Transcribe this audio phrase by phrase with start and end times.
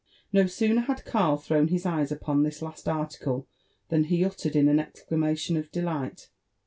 [0.33, 3.47] No sooner bad Karl thrown his e^'es upon this last article,
[3.89, 6.29] than be uttered an exclamation of delight.